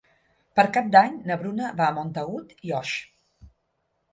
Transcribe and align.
Per 0.59 0.63
Cap 0.77 0.87
d'Any 0.95 1.19
na 1.31 1.37
Bruna 1.41 1.69
va 1.81 1.91
a 1.91 1.91
Montagut 1.99 2.57
i 2.71 2.75
Oix. 2.81 2.95